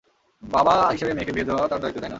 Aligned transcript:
বাবা 0.43 0.73
হিসেবে 0.91 1.11
মেয়েকে 1.13 1.33
বিয়ে 1.33 1.45
দেওয়া 1.45 1.67
তার 1.67 1.79
দায়িত্ব, 1.79 1.99
তাই-না? 1.99 2.09